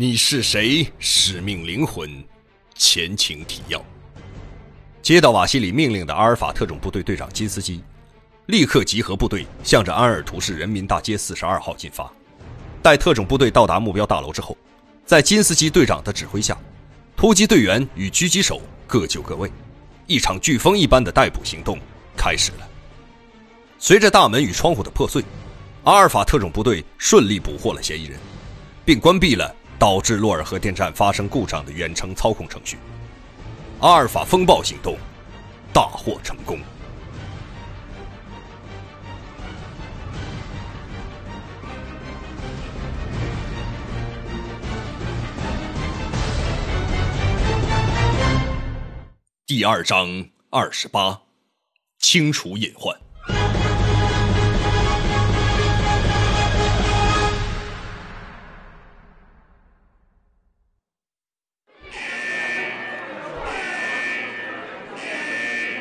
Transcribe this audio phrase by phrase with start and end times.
[0.00, 0.90] 你是谁？
[0.98, 2.24] 使命灵魂，
[2.74, 3.84] 前情提要。
[5.02, 7.82] 接到瓦西里命令的阿尔法特种部队队长金斯基，
[8.46, 12.10] 立刻集合部队，向着安尔图市人民大街四十二号进发。
[12.82, 14.56] 待特种部队到达目标大楼之后，
[15.04, 16.56] 在金斯基队长的指挥下，
[17.14, 19.52] 突击队员与狙击手各就各位，
[20.06, 21.78] 一场飓风一般的逮捕行动
[22.16, 22.66] 开始了。
[23.78, 25.22] 随着大门与窗户的破碎，
[25.84, 28.18] 阿尔法特种部队顺利捕获了嫌疑人，
[28.82, 29.56] 并关闭了。
[29.80, 32.76] 导致洛尔核电站发生故障的远程操控程序
[33.80, 34.94] “阿尔法风暴”行动
[35.72, 36.58] 大获成功。
[49.46, 51.22] 第二章二十八：
[51.98, 53.09] 清除隐患。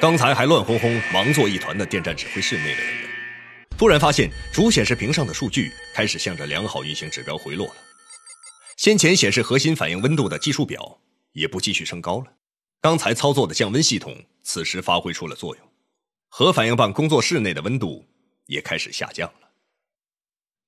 [0.00, 3.08] 刚才还乱哄哄、忙作一团的电站指挥室内的人们，
[3.76, 7.74] 突然发现主显示屏上的数据开始向着良好运行指标回落了。
[8.76, 11.00] 先前显示核心反应温度的计数表
[11.32, 12.26] 也不继续升高了。
[12.80, 15.68] 刚才操作的降温系统此时发挥出了作用，
[16.28, 18.06] 核反应棒工作室内的温度
[18.46, 19.48] 也开始下降了。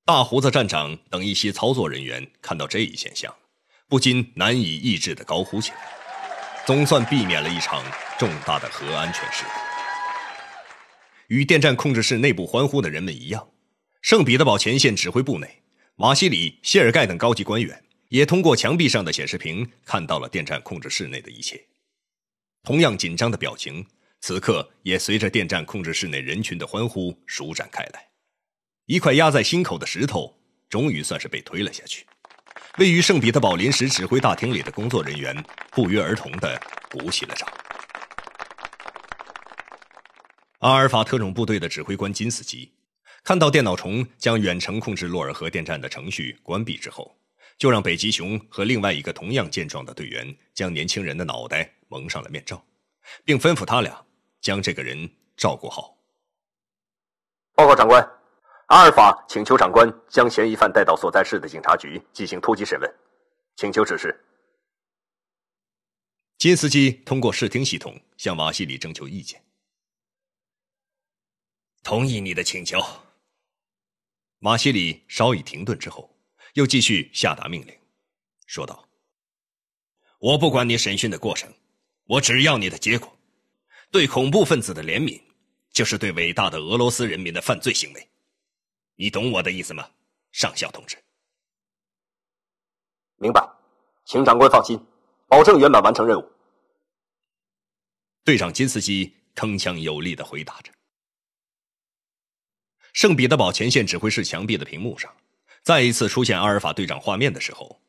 [0.05, 3.33] 大胡子站长等一些操作人员看到这一现象，
[3.87, 6.00] 不禁难以抑制的高呼起来。
[6.66, 7.84] 总算避免了一场
[8.19, 9.61] 重大的核安全事故。
[11.28, 13.48] 与电站控制室内部欢呼的人们一样，
[14.03, 15.62] 圣彼得堡前线指挥部内，
[15.97, 21.64] 瓦西里、谢尔盖等高级官员也通过墙壁上的显示屏看到了电站控制室内的一切。
[22.62, 23.86] 同样紧张的表情，
[24.20, 28.08] 此刻也随着电站控制室内人群的欢呼舒展开来。
[28.86, 30.36] 一块压在心口的石头，
[30.69, 32.05] 终于算是被推了下去。
[32.79, 35.37] 位于圣彼得堡临时指挥大厅里的工作人员
[35.71, 36.59] 不约而同的
[36.91, 37.49] 鼓起了掌。
[40.61, 42.72] 阿尔法特种部队的指挥官金斯基
[43.25, 47.15] 看到电脑虫将远程控制洛尔核电站的程序关闭之后，
[47.59, 52.65] 就让北极熊和另外一个同样健壮的队员将年轻人的脑袋蒙上了面罩，
[53.25, 54.05] 并吩咐他俩
[54.41, 55.97] 将这个人照顾好。
[57.55, 58.19] 报告长官。
[58.70, 62.94] 阿尔法请求长官将嫌疑犯带到所在市的警察局进行突击审问，
[63.56, 64.16] 请求指示。
[66.38, 69.44] 金斯基通过视听系统向瓦西里征求意见，
[71.82, 72.81] 同意你的请求。
[74.42, 76.08] 瓦西里稍一停顿之后，
[76.54, 77.76] 又继续下达命令，
[78.47, 78.88] 说道
[80.20, 81.52] ：“我不管你审讯的过程，
[82.04, 83.12] 我只要你的结果。
[83.91, 85.20] 对恐怖分子的怜悯，
[85.72, 88.06] 就是对伟大的俄罗斯人民的犯罪行为。”
[89.00, 89.88] 你懂我的意思吗，
[90.31, 90.94] 上校同志？
[93.16, 93.43] 明白，
[94.05, 94.78] 请长官放心，
[95.27, 96.33] 保证圆满完成任务。
[98.25, 100.71] 队长金斯基铿锵有力的回答着。
[102.93, 105.11] 圣彼得堡前线指挥室墙壁的屏幕上，
[105.62, 107.81] 再一次出现阿尔法队长画面的时候，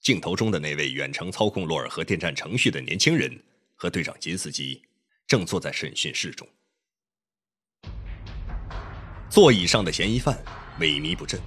[0.00, 3.40] 镜头中的那位远程操控洛尔核电站程序的年轻人
[3.76, 4.82] 和队长金斯基
[5.28, 6.48] 正坐在审讯室中。
[9.36, 10.34] 座椅上的嫌疑犯
[10.80, 11.38] 萎靡不振，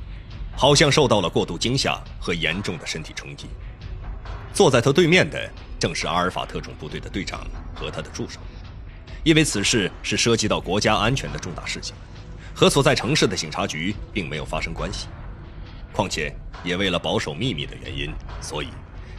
[0.55, 3.47] 好像受到了过度惊吓和严重的身体冲击。
[4.53, 8.39] 坐在他对面的正是阿尔法特种部队的队长和他的助手。
[9.23, 11.95] 因为此事是涉及到国家安全的重大事情，
[12.53, 15.07] 和所在城市的警察局并没有发生关系。
[15.91, 16.31] 况且，
[16.63, 18.67] 也为了保守秘密的原因，所以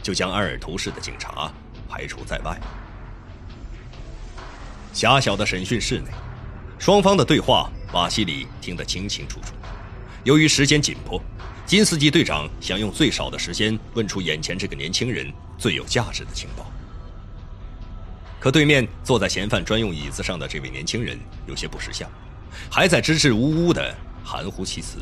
[0.01, 1.51] 就将埃尔图市的警察
[1.89, 2.57] 排除在外。
[4.93, 6.09] 狭小的审讯室内，
[6.79, 7.69] 双方的对话。
[7.93, 9.53] 瓦西里听得清清楚楚。
[10.23, 11.21] 由于时间紧迫，
[11.65, 16.71] 金斯基队长想用最少的时间问出眼前这个年轻人最有价值的情报。
[18.39, 22.09] 可对面坐在嫌犯专用椅子上的这位年轻人有些不识相，
[22.69, 24.99] 还在支支吾吾的含糊其辞。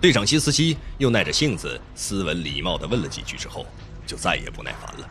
[0.00, 3.66] 队长金斯基又耐着性子斯文礼貌的问了几句之后，
[4.06, 5.10] 就再也不耐烦了，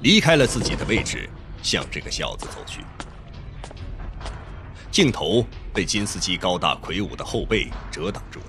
[0.00, 1.28] 离开了自己的位置，
[1.62, 2.80] 向这个小子走去。
[4.92, 8.46] 镜头被金斯基高大魁梧的后背遮挡住了，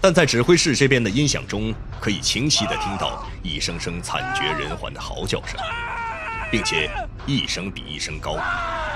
[0.00, 5.56] 但在指挥室这边的音响中，可以清晰地听到一声声惨绝人寰的嚎叫声，
[6.50, 6.90] 并且
[7.26, 8.36] 一声比一声高，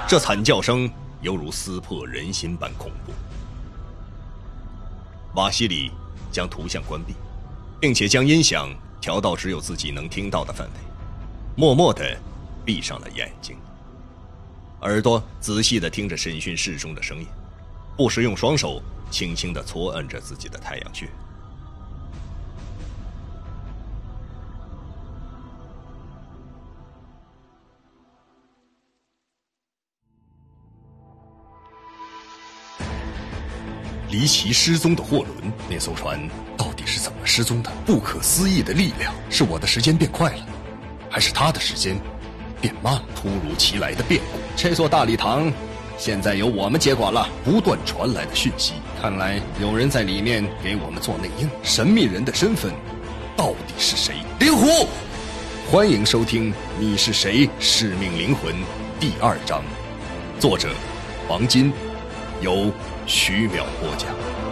[0.09, 0.91] 这惨叫声
[1.23, 3.13] 犹如撕破人心般恐怖。
[5.37, 5.93] 瓦西里
[6.33, 7.15] 将图像关闭，
[7.81, 8.69] 并且将音响
[9.01, 10.73] 调到只有自己能听到的范围，
[11.55, 12.19] 默默地
[12.65, 13.57] 闭上了眼睛。
[14.83, 17.27] 耳朵仔细的听着审讯室中的声音
[17.97, 18.81] 不时用双手
[19.11, 21.09] 轻轻的搓按着自己的太阳穴。
[34.09, 37.71] 离奇失踪的货轮那艘船到底是怎么失踪的？
[37.85, 40.47] 不可思议的力量是我的时间变快了
[41.11, 41.99] 还是他的时间
[42.61, 43.01] 变慢？
[43.15, 45.53] 突如其来的变故，这座大礼堂
[45.99, 47.29] 现在由我们接管了。
[47.45, 51.49] 不断传来的讯息，看来有人在里面给我们做内应。
[51.63, 52.73] 神秘人的身份
[53.37, 54.15] 到底是谁？
[54.39, 54.87] 灵狐，
[55.71, 57.49] 欢迎收听《你是谁？
[57.59, 58.53] 使命灵魂》
[59.01, 59.63] 第二章，
[60.39, 60.69] 作者
[61.29, 61.73] 王金，
[62.41, 62.73] 由。
[63.09, 64.46] 徐淼播讲。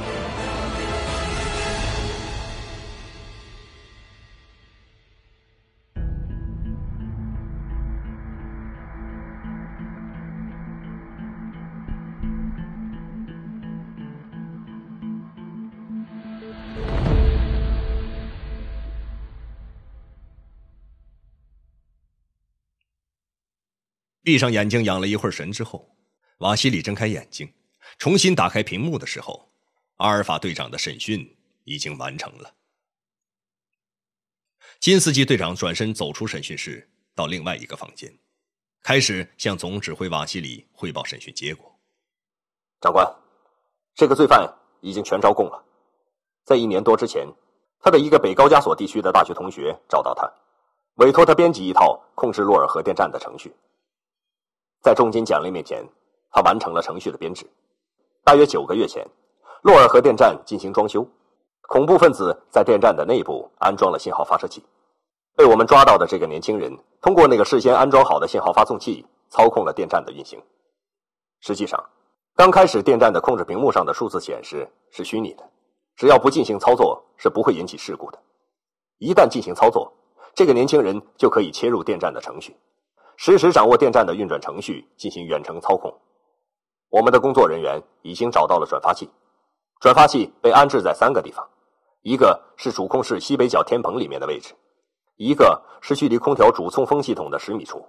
[24.25, 25.87] 闭上眼睛，养了一会儿神之后，
[26.39, 27.53] 瓦西里睁开眼睛。
[27.99, 29.53] 重新打开屏幕的时候，
[29.99, 32.55] 阿尔法队长的审讯已经完成了。
[34.81, 38.11] 金斯基队长转身走出审讯室，到另外一个房间，
[38.83, 41.79] 开始向总指挥瓦西里汇报审讯结果。
[42.81, 43.07] 长官，
[43.95, 44.51] 这个罪犯
[44.81, 45.63] 已经全招供了。
[46.45, 47.29] 在一年多之前，
[47.79, 50.27] 他的一个北高加索地区的大学同学找到他，
[50.95, 53.55] 委托他编辑一套控制洛尔核电站的程序。
[54.85, 55.83] 在重金奖励面前，
[56.31, 57.47] 他完成了程序的编制。
[58.23, 59.03] 大约九个月前，
[59.63, 61.09] 洛尔核电站进行装修，
[61.63, 64.63] 恐怖分子在电站的内部安装了信号发射器。
[65.35, 70.39] 被我们抓到的这个年轻人，通过那个事先安装好的信号发送器操控了电站的运行。
[71.41, 71.83] 实际上，
[72.37, 75.43] 刚开始电站的控制屏幕上的数字显示是虚拟的，
[75.97, 78.19] 只要不进行操作是不会引起事故的。
[78.99, 79.91] 一旦进行操作，
[80.35, 82.55] 这个年轻人就可以切入电站的程序，
[83.17, 85.93] 实时掌握电站的运转程序，进行远程操控。
[86.91, 89.09] 我们的工作人员已经找到了转发器，
[89.81, 91.45] 转发器被安置在三个地方，
[92.03, 94.55] 一个是主控室西北角天棚里面的位置，
[95.17, 97.85] 一个是距离空调主送风系统的十米处，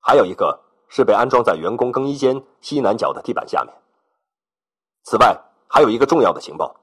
[0.00, 0.58] 还有一个
[0.88, 3.72] 是被安装在员工更衣间西南角的地板下面。
[5.04, 5.38] 此外，
[5.68, 6.74] 还有一个重要的情报：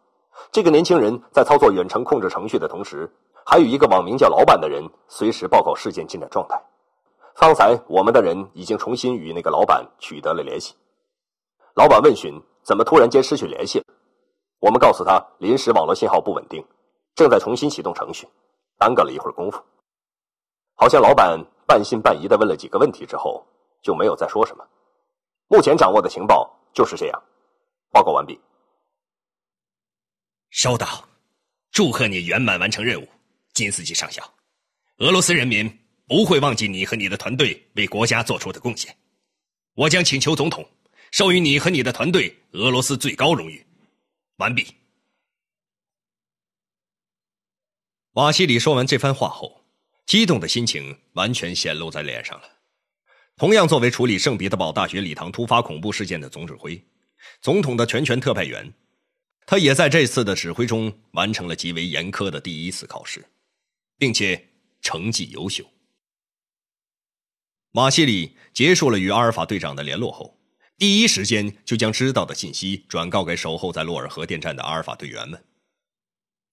[0.51, 3.11] 这个年轻人在操作远程控制程序的同时，
[3.45, 6.59] 还有一个网名叫“老板”的人随时报告事件进展状态。
[7.35, 10.75] 方才我们的人已经重新与那个老板取得了联系。
[11.75, 13.85] 老板问询怎么突然间失去联系了？
[14.59, 16.63] 我们告诉他临时网络信号不稳定，
[17.15, 18.27] 正在重新启动程序，
[18.77, 19.61] 耽搁了一会儿功夫。
[20.75, 21.37] 好像老板
[21.67, 23.45] 半信半疑的问了几个问题之后，
[23.81, 24.65] 就没有再说什么。
[25.47, 27.23] 目前掌握的情报就是这样。
[27.91, 28.39] 报告完毕。
[30.49, 30.87] 收到，
[31.71, 33.07] 祝贺你圆满完成任务，
[33.53, 34.23] 金斯基上校。
[34.99, 35.67] 俄罗斯人民
[36.07, 38.95] 不会忘记你和你的团队为国家做出的贡献。
[39.73, 40.67] 我将请求总统。
[41.11, 43.63] 授予你和你的团队俄罗斯最高荣誉。
[44.37, 44.65] 完毕。
[48.13, 49.63] 瓦西里说完这番话后，
[50.07, 52.49] 激动的心情完全显露在脸上了。
[53.35, 56.83] 同样作为处理圣彼得堡大学礼堂突发恐怖事件的总指挥，
[57.41, 58.73] 总统的全权特派员，
[59.45, 63.23] 他也在这次的指挥中完成了极为严苛的第一次考试，
[63.99, 64.49] 并且
[64.81, 65.63] 成绩优秀。
[67.75, 70.37] 马西里结束了与阿尔法队长的联络后。
[70.77, 75.43] 第一时间就将知道的信息转告给守候在洛尔核电站的阿尔法队员们。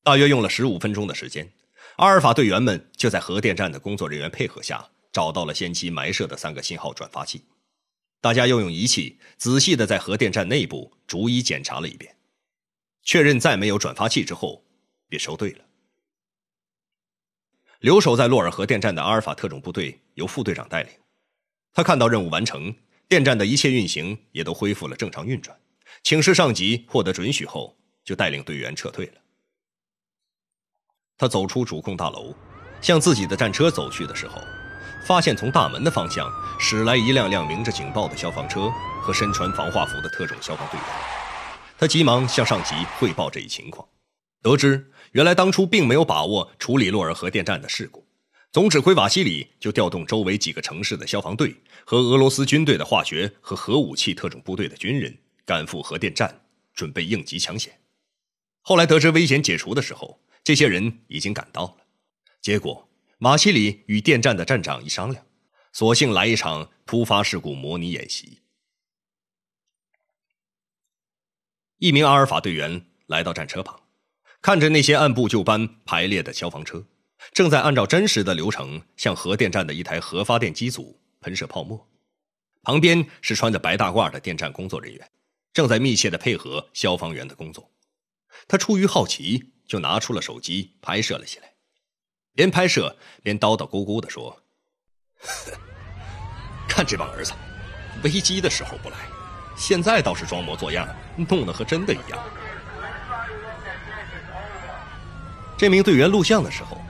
[0.02, 1.52] 大约用了十五分钟的时间，
[1.96, 7.44] 阿尔法队员们就在核电站的工作人员配合下，找到了先期埋设的三个信号转发器。
[8.22, 12.16] 大家又用仪器仔细的在核电站内部逐一检查了一遍，
[13.02, 14.64] 确认再没有转发器之后，
[15.06, 15.66] 便收队了。
[17.80, 20.92] 留守在洛尔核电站的阿尔法特种部队由副队长带领，
[21.72, 22.74] 他看到任务完成。
[23.08, 25.58] 电站的一切运行也都恢复了正常运转，
[26.04, 29.14] 请示上级获得准许后，就带领队员撤退了。
[31.18, 32.32] 他走出主控大楼，
[32.80, 34.40] 向自己的战车走去的时候，
[35.04, 38.70] 发现从大门的方向驶来一辆辆鸣着警报的消防车
[39.02, 40.86] 和身穿防化服的特种消防队员。
[41.76, 43.88] 他急忙向上级汇报这一情况，
[44.40, 48.06] 得知原来当初并没有把握处理洛尔核电站的事故。
[48.52, 51.54] 总指挥瓦西里就调动周围几个城市的消防队
[51.84, 57.80] 和俄罗斯军队的化学和核武器特种部队的军人赶赴核电站，准备应急抢险。
[58.60, 61.76] 后来得知危险解除的时候，这些人已经赶到了。
[62.40, 62.88] 结果，
[63.18, 65.24] 瓦西里与电站的站长一商量，
[65.72, 68.38] 索性来一场突发事故模拟演习。
[71.78, 73.80] 一名阿尔法队员来到战车旁，
[74.42, 76.84] 看着那些按部就班排列的消防车。
[77.32, 81.88] 正在按照真实的流程向核电站的一台核发电机组喷射泡沫，
[82.62, 85.10] 旁边是穿着白大褂的电站工作人员，
[85.52, 87.70] 正在密切的配合消防员的工作。
[88.48, 91.52] 他出于好奇，就拿出了手机拍摄了起来，
[92.34, 94.42] 边拍摄边叨叨咕咕的说
[96.68, 97.32] ：“看这帮儿子，
[98.02, 98.96] 危机的时候不来，
[99.56, 100.88] 现在倒是装模作样，
[101.28, 102.18] 弄得和真的一样。”
[105.58, 106.80] 这名队员录像的时候，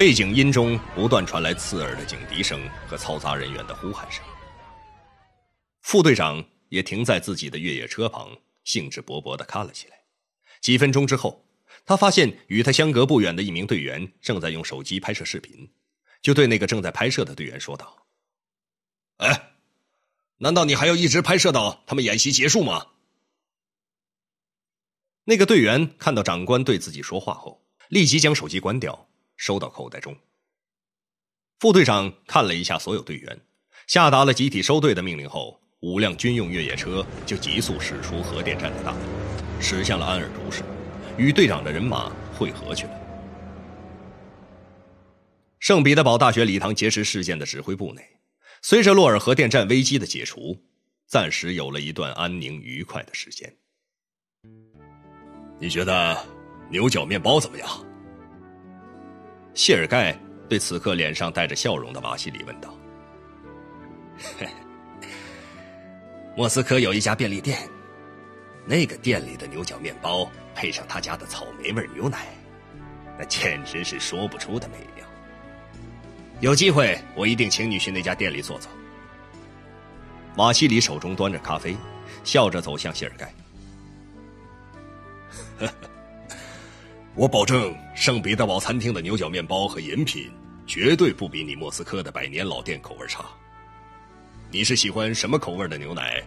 [0.00, 4.24] 背景音中不断传来刺耳的警笛声和嘈杂人员的呼喊声。
[5.82, 10.04] 副队长也停在自己的越野车旁，兴致勃勃地看了起来。
[10.62, 11.44] 几分钟之后，
[11.84, 15.70] 他发现与他相隔不远的一名队员正在用手机拍摄视频，
[16.22, 18.06] 就对那个正在拍摄的队员说道
[19.20, 19.52] ：“哎，
[20.38, 22.86] 难道你还要一直拍摄到他们演习结束吗？”
[25.28, 29.09] 那个队员看到长官对自己说话后，立即将手机关掉，
[29.40, 30.14] 收到口袋中。
[31.58, 33.40] 副队长看了一下所有队员，
[33.86, 35.58] 下达了集体收队的命令后。
[35.80, 39.00] 五辆军用越野车就急速驶出核电站的大门，
[39.62, 40.62] 驶向了安尔都市，
[41.16, 42.92] 与队长的人马汇合去了。
[45.58, 48.06] 圣彼得堡大学礼堂劫持事件的指挥部内，
[48.60, 50.54] 随着洛尔核电站危机的解除，
[51.06, 53.50] 暂时有了一段安宁愉快的时间。
[55.58, 56.14] 你觉得
[56.70, 57.86] 牛角面包怎么样？
[59.60, 62.74] 谢尔盖对此刻脸上带着笑容的瓦西里问道。
[66.34, 67.68] 莫斯科有一家便利店，
[68.64, 72.28] 那个店里的牛角面包配上他家的草莓味牛奶，
[73.18, 75.04] 那简直是说不出的美妙。
[76.40, 78.70] 有机会我一定请你去那家店里坐坐。
[80.36, 81.76] 瓦西里手中端着咖啡，
[82.24, 83.34] 笑着走向谢尔盖。
[87.16, 90.30] 我保证，圣彼得堡餐厅的牛角面包和饮品
[90.64, 93.24] 绝对不比你莫斯科的百年老店口味差。
[94.48, 96.22] 你是喜欢什么口味的牛奶，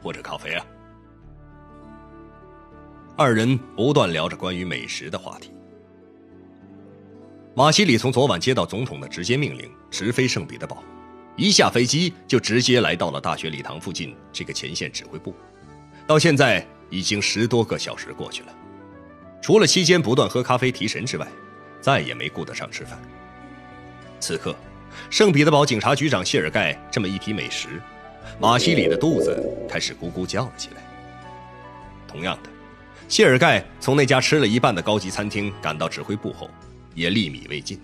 [0.00, 0.64] 或者咖啡啊？
[3.16, 5.52] 二人不断聊着关于美食的话题。
[7.54, 10.84] 马西里从昨晚接到总统的直接命令，直飞圣彼得堡，
[11.36, 15.34] 一下飞机就直接来到了大学礼堂附近这个前线指挥部。
[16.06, 18.54] 到现在已经十多个小时过去了，
[19.48, 21.26] 除了期间不断喝咖啡提神之外，
[21.80, 23.00] 再也没顾得上吃饭。
[24.20, 24.54] 此刻。
[25.08, 27.80] 圣彼得堡警察局长谢尔盖这么一提美食，
[28.38, 30.82] 马西里的肚子开始咕咕叫了起来。
[32.06, 32.50] 同样的，
[33.08, 36.50] 谢尔盖从那家吃了一半的高级餐厅赶到指挥部后，
[36.94, 37.80] 也粒米未进，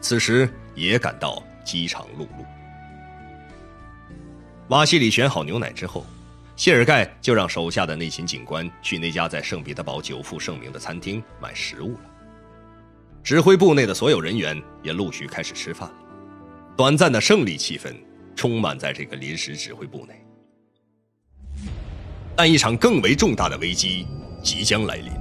[0.00, 2.26] 此时也感到饥肠辘辘。
[4.68, 6.06] 瓦西里选好牛奶之后，
[6.56, 12.00] 谢尔盖就让手下的内勤警官去那家在圣彼得堡久负盛名的餐厅买食物了。
[13.22, 15.94] 指挥部内的所有人员也陆续开始吃饭了。
[16.74, 17.94] 短暂的胜利气氛
[18.34, 20.14] 充满在这个临时指挥部内，
[22.34, 24.06] 但一场更为重大的危机
[24.42, 25.12] 即将来临。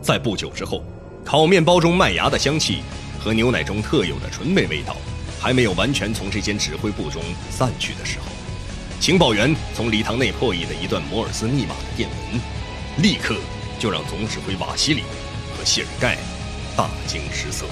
[0.00, 0.84] 在不久之后，
[1.24, 2.82] 烤面包中麦芽的香气
[3.18, 4.96] 和牛奶中特有的醇美味道
[5.40, 7.20] 还没有完全从这间指挥部中
[7.50, 8.26] 散去的时候，
[9.00, 13.34] 情报员从礼堂内破译了一段摩尔斯密码的电文，立刻
[13.78, 15.04] 就让总指挥瓦西里
[15.56, 16.18] 和谢尔盖
[16.76, 17.64] 大惊失色。